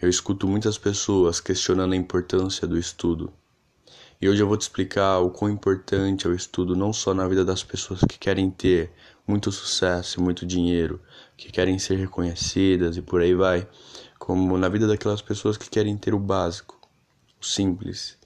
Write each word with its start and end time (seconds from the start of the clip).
Eu 0.00 0.08
escuto 0.08 0.48
muitas 0.48 0.78
pessoas 0.78 1.40
questionando 1.40 1.92
a 1.92 1.96
importância 1.96 2.66
do 2.66 2.78
estudo. 2.78 3.30
E 4.18 4.26
hoje 4.26 4.42
eu 4.42 4.48
vou 4.48 4.56
te 4.56 4.62
explicar 4.62 5.18
o 5.18 5.28
quão 5.28 5.50
importante 5.50 6.26
é 6.26 6.30
o 6.30 6.34
estudo 6.34 6.74
não 6.74 6.90
só 6.90 7.12
na 7.12 7.28
vida 7.28 7.44
das 7.44 7.62
pessoas 7.62 8.00
que 8.00 8.18
querem 8.18 8.50
ter 8.50 8.90
muito 9.26 9.52
sucesso 9.52 10.18
e 10.18 10.22
muito 10.22 10.46
dinheiro, 10.46 11.02
que 11.36 11.52
querem 11.52 11.78
ser 11.78 11.96
reconhecidas 11.96 12.96
e 12.96 13.02
por 13.02 13.20
aí 13.20 13.34
vai, 13.34 13.68
como 14.18 14.56
na 14.56 14.70
vida 14.70 14.86
daquelas 14.86 15.20
pessoas 15.20 15.58
que 15.58 15.68
querem 15.68 15.98
ter 15.98 16.14
o 16.14 16.18
básico, 16.18 16.80
o 17.38 17.44
simples, 17.44 18.16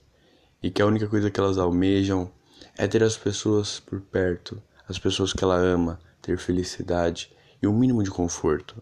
e 0.63 0.71
que 0.71 0.81
a 0.81 0.85
única 0.85 1.09
coisa 1.09 1.29
que 1.29 1.41
elas 1.41 1.57
almejam 1.57 2.31
é 2.77 2.87
ter 2.87 3.03
as 3.03 3.17
pessoas 3.17 3.81
por 3.81 3.99
perto, 3.99 4.63
as 4.87 4.97
pessoas 4.97 5.33
que 5.33 5.43
ela 5.43 5.57
ama, 5.57 5.99
ter 6.21 6.37
felicidade 6.37 7.33
e 7.61 7.67
o 7.67 7.71
um 7.71 7.77
mínimo 7.77 8.01
de 8.01 8.09
conforto. 8.09 8.81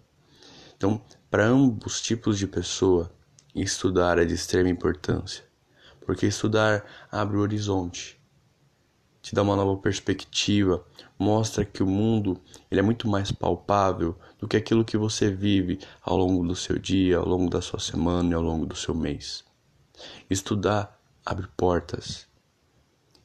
Então, 0.76 1.02
para 1.30 1.46
ambos 1.46 2.02
tipos 2.02 2.38
de 2.38 2.48
pessoa, 2.48 3.12
estudar 3.56 4.18
é 4.18 4.26
de 4.26 4.34
extrema 4.34 4.70
importância, 4.70 5.44
porque 6.06 6.26
estudar 6.26 6.84
abre 7.12 7.38
o 7.38 7.42
horizonte, 7.42 8.20
te 9.22 9.34
dá 9.34 9.42
uma 9.42 9.56
nova 9.56 9.80
perspectiva, 9.80 10.86
mostra 11.18 11.64
que 11.64 11.82
o 11.82 11.88
mundo 11.88 12.42
ele 12.70 12.82
é 12.82 12.84
muito 12.84 13.08
mais 13.08 13.32
palpável 13.32 14.18
do 14.38 14.50
que 14.50 14.58
aquilo 14.58 14.84
que 14.84 14.98
você 14.98 15.32
vive 15.32 15.80
ao 16.02 16.18
longo 16.18 16.46
do 16.46 16.56
seu 16.56 16.78
dia, 16.78 17.18
ao 17.18 17.26
longo 17.26 17.50
da 17.50 17.62
sua 17.62 17.80
semana 17.80 18.32
e 18.32 18.34
ao 18.34 18.42
longo 18.42 18.66
do 18.66 18.76
seu 18.76 18.94
mês. 18.94 19.46
Estudar 20.30 21.00
abre 21.26 21.48
portas. 21.56 22.28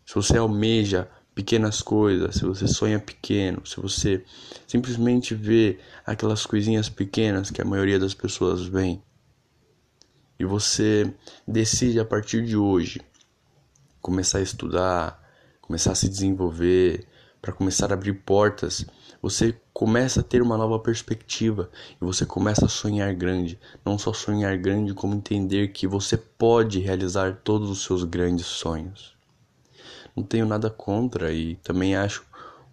Se 0.07 0.15
você 0.15 0.39
almeja 0.39 1.11
pequenas 1.39 1.81
coisas, 1.81 2.35
se 2.35 2.45
você 2.45 2.67
sonha 2.67 2.99
pequeno, 2.99 3.65
se 3.65 3.77
você 3.81 4.25
simplesmente 4.67 5.37
vê 5.37 5.79
aquelas 6.05 6.45
coisinhas 6.45 6.89
pequenas 6.89 7.49
que 7.49 7.63
a 7.63 7.65
maioria 7.65 7.97
das 7.97 8.13
pessoas 8.13 8.67
vê, 8.67 8.99
e 10.37 10.45
você 10.45 11.15
decide 11.47 12.01
a 12.01 12.05
partir 12.05 12.45
de 12.45 12.57
hoje 12.57 13.01
começar 14.03 14.39
a 14.39 14.43
estudar, 14.43 15.23
começar 15.61 15.93
a 15.93 15.95
se 15.95 16.09
desenvolver, 16.09 17.07
para 17.41 17.53
começar 17.53 17.93
a 17.93 17.95
abrir 17.95 18.15
portas, 18.15 18.85
você 19.23 19.57
começa 19.73 20.19
a 20.19 20.25
ter 20.25 20.43
uma 20.43 20.57
nova 20.57 20.81
perspectiva 20.81 21.71
e 22.03 22.05
você 22.05 22.27
começa 22.27 22.67
a 22.67 22.69
sonhar 22.69 23.15
grande. 23.15 23.61
Não 23.85 23.97
só 23.97 24.13
sonhar 24.13 24.59
grande, 24.59 24.93
como 24.93 25.15
entender 25.15 25.69
que 25.69 25.87
você 25.87 26.17
pode 26.17 26.81
realizar 26.81 27.43
todos 27.45 27.71
os 27.71 27.85
seus 27.85 28.03
grandes 28.03 28.47
sonhos 28.47 29.18
não 30.19 30.23
tenho 30.23 30.47
nada 30.47 30.69
contra 30.69 31.33
e 31.33 31.55
também 31.57 31.95
acho 31.95 32.25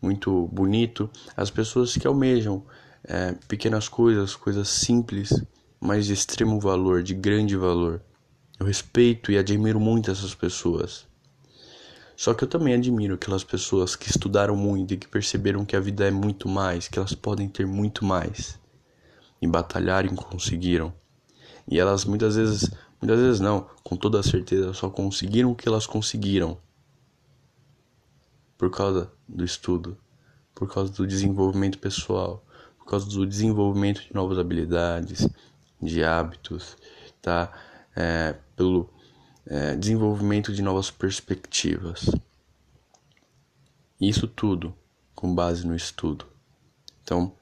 muito 0.02 0.48
bonito 0.52 1.10
as 1.38 1.50
pessoas 1.50 1.96
que 1.96 2.08
almejam 2.08 2.64
é, 3.04 3.34
pequenas 3.48 3.88
coisas, 3.88 4.36
coisas 4.36 4.68
simples, 4.68 5.32
mas 5.80 6.08
de 6.08 6.14
extremo 6.14 6.60
valor, 6.60 7.04
de 7.04 7.14
grande 7.14 7.56
valor. 7.56 8.02
Eu 8.60 8.66
respeito 8.66 9.32
e 9.32 9.38
admiro 9.38 9.80
muito 9.80 10.10
essas 10.10 10.34
pessoas. 10.34 11.06
Só 12.16 12.34
que 12.34 12.44
eu 12.44 12.48
também 12.48 12.74
admiro 12.74 13.16
aquelas 13.16 13.44
pessoas 13.44 13.96
que 13.96 14.10
estudaram 14.10 14.56
muito 14.56 14.94
e 14.94 14.98
que 14.98 15.08
perceberam 15.08 15.66
que 15.66 15.76
a 15.76 15.80
vida 15.80 16.08
é 16.08 16.12
muito 16.12 16.48
mais, 16.48 16.88
que 16.88 16.98
elas 16.98 17.14
podem 17.14 17.48
ter 17.48 17.68
muito 17.68 18.06
mais. 18.06 18.58
E 19.42 19.48
batalharam 19.48 20.12
e 20.12 20.16
conseguiram. 20.16 20.94
E 21.70 21.78
elas 21.78 22.06
muitas 22.06 22.38
vezes, 22.38 22.72
muitas 23.02 23.20
vezes 23.20 23.40
não, 23.42 23.68
com 23.84 23.98
toda 23.98 24.24
certeza, 24.24 24.74
só 24.74 24.90
conseguiram 24.90 25.52
o 25.52 25.56
que 25.56 25.68
elas 25.68 25.86
conseguiram 25.86 26.58
por 28.58 28.70
causa 28.72 29.12
do 29.28 29.44
estudo, 29.44 29.98
por 30.54 30.72
causa 30.72 30.92
do 30.92 31.06
desenvolvimento 31.06 31.78
pessoal, 31.80 32.46
por 32.78 32.86
causa 32.86 33.10
do 33.10 33.26
desenvolvimento 33.26 34.02
de 34.02 34.14
novas 34.14 34.38
habilidades, 34.38 35.28
de 35.82 36.04
hábitos, 36.04 36.78
tá? 37.22 37.52
É, 37.96 38.36
pelo 38.56 38.90
é, 39.46 39.76
desenvolvimento 39.76 40.54
de 40.54 40.62
novas 40.62 40.90
perspectivas. 40.92 42.10
Isso 44.00 44.28
tudo 44.28 44.76
com 45.14 45.34
base 45.34 45.66
no 45.66 45.76
estudo. 45.76 46.26
Então, 47.04 47.34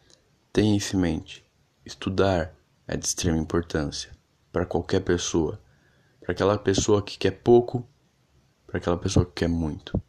tenha 0.52 0.78
isso 0.78 0.96
em 0.96 1.00
mente. 1.00 1.46
Estudar 1.86 2.54
é 2.88 2.96
de 2.96 3.06
extrema 3.06 3.38
importância 3.38 4.12
para 4.52 4.66
qualquer 4.66 5.02
pessoa, 5.02 5.60
para 6.22 6.32
aquela 6.32 6.58
pessoa 6.58 7.02
que 7.02 7.18
quer 7.18 7.32
pouco, 7.32 7.88
para 8.68 8.78
aquela 8.78 8.98
pessoa 8.98 9.26
que 9.26 9.32
quer 9.34 9.50
muito. 9.50 10.00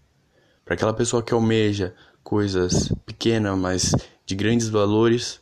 Para 0.65 0.75
aquela 0.75 0.95
pessoa 0.95 1.23
que 1.23 1.35
almeja 1.35 1.95
coisas 2.23 2.91
pequenas, 3.05 3.59
mas 3.59 3.95
de 4.25 4.35
grandes 4.35 4.69
valores, 4.69 5.41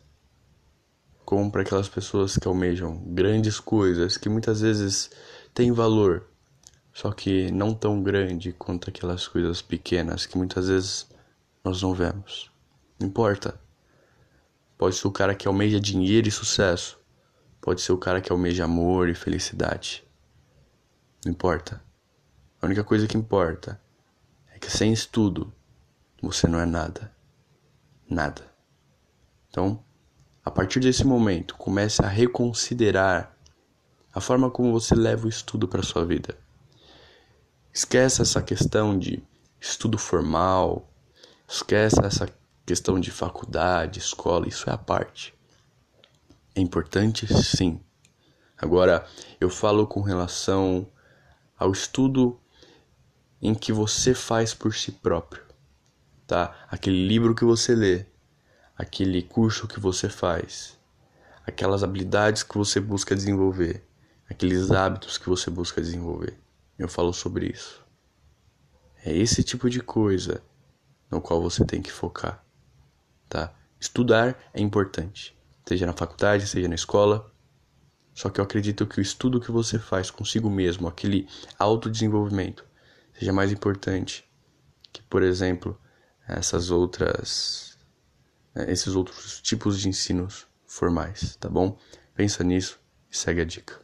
como 1.24 1.50
para 1.50 1.62
aquelas 1.62 1.88
pessoas 1.88 2.36
que 2.36 2.48
almejam 2.48 3.00
grandes 3.06 3.60
coisas 3.60 4.16
que 4.16 4.28
muitas 4.28 4.60
vezes 4.60 5.10
têm 5.54 5.70
valor, 5.70 6.26
só 6.92 7.12
que 7.12 7.52
não 7.52 7.72
tão 7.72 8.02
grande 8.02 8.52
quanto 8.52 8.90
aquelas 8.90 9.28
coisas 9.28 9.62
pequenas 9.62 10.26
que 10.26 10.36
muitas 10.36 10.66
vezes 10.66 11.06
nós 11.64 11.80
não 11.80 11.94
vemos. 11.94 12.50
Não 12.98 13.06
importa. 13.06 13.58
Pode 14.76 14.96
ser 14.96 15.06
o 15.06 15.12
cara 15.12 15.36
que 15.36 15.46
almeja 15.46 15.78
dinheiro 15.78 16.26
e 16.26 16.32
sucesso. 16.32 16.98
Pode 17.60 17.80
ser 17.80 17.92
o 17.92 17.98
cara 17.98 18.20
que 18.20 18.32
almeja 18.32 18.64
amor 18.64 19.08
e 19.08 19.14
felicidade. 19.14 20.04
Não 21.24 21.30
importa. 21.30 21.80
A 22.60 22.66
única 22.66 22.82
coisa 22.82 23.06
que 23.06 23.16
importa 23.16 23.80
que 24.62 24.70
sem 24.70 24.92
estudo 24.92 25.52
você 26.22 26.46
não 26.46 26.60
é 26.60 26.64
nada. 26.64 27.12
Nada. 28.08 28.48
Então, 29.50 29.82
a 30.44 30.52
partir 30.52 30.78
desse 30.78 31.04
momento, 31.04 31.56
comece 31.56 32.00
a 32.04 32.08
reconsiderar 32.08 33.36
a 34.14 34.20
forma 34.20 34.48
como 34.48 34.70
você 34.70 34.94
leva 34.94 35.26
o 35.26 35.28
estudo 35.28 35.66
para 35.66 35.82
sua 35.82 36.04
vida. 36.06 36.38
Esquece 37.74 38.22
essa 38.22 38.40
questão 38.40 38.96
de 38.96 39.20
estudo 39.60 39.98
formal, 39.98 40.88
esquece 41.48 41.96
essa 42.04 42.28
questão 42.64 43.00
de 43.00 43.10
faculdade, 43.10 43.98
escola, 43.98 44.46
isso 44.46 44.70
é 44.70 44.72
a 44.72 44.78
parte. 44.78 45.34
É 46.54 46.60
importante 46.60 47.26
sim. 47.42 47.80
Agora, 48.56 49.04
eu 49.40 49.50
falo 49.50 49.88
com 49.88 50.02
relação 50.02 50.86
ao 51.58 51.72
estudo 51.72 52.38
em 53.42 53.54
que 53.54 53.72
você 53.72 54.14
faz 54.14 54.54
por 54.54 54.72
si 54.72 54.92
próprio, 54.92 55.42
tá? 56.28 56.64
Aquele 56.70 57.08
livro 57.08 57.34
que 57.34 57.44
você 57.44 57.74
lê, 57.74 58.06
aquele 58.78 59.20
curso 59.20 59.66
que 59.66 59.80
você 59.80 60.08
faz, 60.08 60.78
aquelas 61.44 61.82
habilidades 61.82 62.44
que 62.44 62.56
você 62.56 62.78
busca 62.78 63.16
desenvolver, 63.16 63.84
aqueles 64.30 64.70
hábitos 64.70 65.18
que 65.18 65.28
você 65.28 65.50
busca 65.50 65.80
desenvolver. 65.80 66.38
Eu 66.78 66.86
falo 66.86 67.12
sobre 67.12 67.46
isso. 67.46 67.84
É 69.04 69.12
esse 69.12 69.42
tipo 69.42 69.68
de 69.68 69.80
coisa 69.80 70.40
no 71.10 71.20
qual 71.20 71.42
você 71.42 71.64
tem 71.64 71.82
que 71.82 71.90
focar, 71.90 72.44
tá? 73.28 73.52
Estudar 73.80 74.38
é 74.54 74.60
importante, 74.60 75.36
seja 75.66 75.84
na 75.84 75.92
faculdade, 75.92 76.46
seja 76.46 76.68
na 76.68 76.76
escola. 76.76 77.28
Só 78.14 78.30
que 78.30 78.40
eu 78.40 78.44
acredito 78.44 78.86
que 78.86 79.00
o 79.00 79.02
estudo 79.02 79.40
que 79.40 79.50
você 79.50 79.78
faz 79.78 80.10
consigo 80.10 80.48
mesmo, 80.48 80.86
aquele 80.86 81.26
autodesenvolvimento, 81.58 82.64
seja 83.22 83.32
mais 83.32 83.52
importante 83.52 84.28
que, 84.92 85.00
por 85.04 85.22
exemplo, 85.22 85.80
essas 86.26 86.70
outras 86.70 87.78
né, 88.52 88.70
esses 88.70 88.96
outros 88.96 89.40
tipos 89.40 89.78
de 89.78 89.88
ensinos 89.88 90.48
formais, 90.66 91.36
tá 91.36 91.48
bom? 91.48 91.78
Pensa 92.16 92.42
nisso 92.42 92.80
e 93.08 93.16
segue 93.16 93.40
a 93.40 93.44
dica. 93.44 93.81